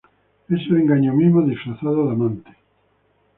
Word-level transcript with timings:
Es 0.49 0.59
el 0.67 0.77
engaño 0.77 1.13
mismo 1.13 1.43
disfrazado 1.43 2.07
de 2.07 2.13
amante. 2.13 2.49